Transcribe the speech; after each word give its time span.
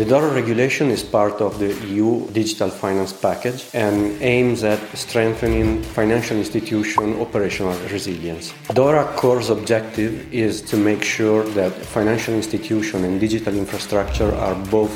The 0.00 0.06
DORA 0.06 0.32
regulation 0.32 0.90
is 0.90 1.02
part 1.02 1.42
of 1.42 1.58
the 1.58 1.74
EU 1.88 2.26
digital 2.30 2.70
finance 2.70 3.12
package 3.12 3.68
and 3.74 4.16
aims 4.22 4.64
at 4.64 4.80
strengthening 4.96 5.82
financial 5.82 6.38
institution 6.38 7.20
operational 7.20 7.78
resilience. 7.92 8.54
DORA 8.72 9.04
core's 9.16 9.50
objective 9.50 10.32
is 10.32 10.62
to 10.62 10.78
make 10.78 11.02
sure 11.02 11.44
that 11.50 11.72
financial 11.72 12.32
institution 12.32 13.04
and 13.04 13.20
digital 13.20 13.54
infrastructure 13.54 14.34
are 14.36 14.54
both 14.70 14.90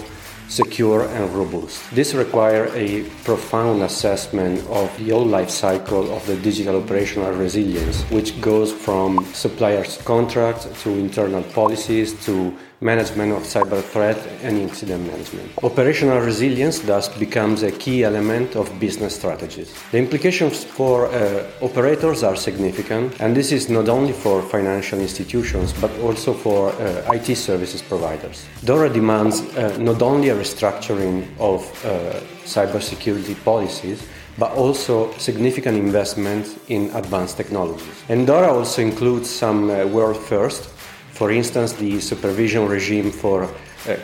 secure 0.49 1.03
and 1.09 1.31
robust. 1.35 1.83
This 1.95 2.15
requires 2.15 2.73
a 2.75 3.03
profound 3.25 3.83
assessment 3.83 4.67
of 4.69 4.91
the 4.99 5.11
whole 5.11 5.27
life 5.27 5.51
cycle 5.51 6.15
of 6.15 6.27
the 6.27 6.37
digital 6.37 6.83
operational 6.83 7.33
resilience, 7.33 8.03
which 8.11 8.41
goes 8.41 8.73
from 8.73 9.25
suppliers' 9.35 9.99
contracts 10.05 10.67
to 10.83 10.91
internal 10.91 11.43
policies 11.43 12.15
to 12.25 12.57
management 12.85 13.33
of 13.33 13.43
cyber 13.43 13.83
threat 13.83 14.19
and 14.43 14.59
incident 14.59 15.07
management. 15.07 15.51
Operational 15.65 16.21
resilience 16.21 16.79
thus 16.81 17.09
becomes 17.19 17.63
a 17.63 17.73
key 17.73 18.05
element 18.05 18.55
of 18.57 18.79
business 18.79 19.17
strategies. 19.17 19.73
The 19.91 19.99
implications 19.99 20.63
for 20.63 21.07
uh, 21.07 21.47
operators 21.63 22.23
are 22.23 22.37
significant, 22.37 23.19
and 23.21 23.35
this 23.35 23.53
is 23.53 23.71
not 23.71 23.89
only 23.89 24.13
for 24.13 24.43
financial 24.43 25.01
institutions 25.01 25.73
but 25.81 25.91
also 26.01 26.35
for 26.35 26.73
uh, 26.73 27.15
IT 27.15 27.37
services 27.37 27.81
providers. 27.81 28.45
DORA 28.65 28.91
demands 28.91 29.41
uh, 29.41 29.77
not 29.79 30.03
only 30.03 30.29
a 30.29 30.37
restructuring 30.37 31.27
of 31.39 31.63
uh, 31.85 32.21
cybersecurity 32.45 33.35
policies 33.45 34.07
but 34.37 34.51
also 34.53 35.13
significant 35.17 35.79
investment 35.79 36.59
in 36.69 36.91
advanced 36.95 37.37
technologies. 37.37 38.03
And 38.09 38.27
DORA 38.27 38.53
also 38.53 38.83
includes 38.83 39.31
some 39.31 39.71
uh, 39.71 39.87
world 39.87 40.17
first 40.17 40.69
for 41.15 41.31
instance, 41.31 41.73
the 41.73 42.01
supervision 42.01 42.69
regime 42.69 43.11
for 43.11 43.49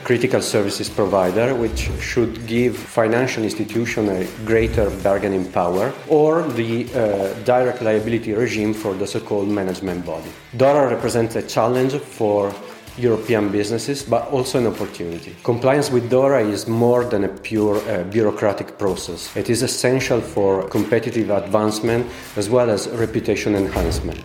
critical 0.04 0.42
services 0.42 0.88
provider, 0.90 1.54
which 1.54 1.88
should 2.00 2.46
give 2.46 2.76
financial 2.76 3.42
institution 3.42 4.08
a 4.08 4.26
greater 4.44 4.90
bargaining 5.02 5.50
power, 5.52 5.92
or 6.08 6.42
the 6.42 6.84
uh, 6.92 7.32
direct 7.44 7.80
liability 7.80 8.32
regime 8.32 8.74
for 8.74 8.94
the 8.94 9.06
so-called 9.06 9.48
management 9.48 10.04
body. 10.04 10.30
DORA 10.56 10.90
represents 10.90 11.36
a 11.36 11.42
challenge 11.42 11.94
for 11.94 12.52
European 12.98 13.50
businesses, 13.50 14.02
but 14.02 14.28
also 14.30 14.58
an 14.58 14.66
opportunity. 14.66 15.34
Compliance 15.42 15.90
with 15.90 16.10
DORA 16.10 16.42
is 16.44 16.66
more 16.66 17.04
than 17.04 17.24
a 17.24 17.28
pure 17.28 17.76
uh, 17.78 18.04
bureaucratic 18.04 18.76
process. 18.78 19.34
It 19.34 19.48
is 19.48 19.62
essential 19.62 20.20
for 20.20 20.68
competitive 20.68 21.30
advancement 21.30 22.06
as 22.36 22.50
well 22.50 22.68
as 22.68 22.88
reputation 22.88 23.54
enhancement. 23.54 24.20